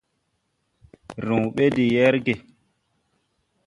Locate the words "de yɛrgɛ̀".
1.75-2.37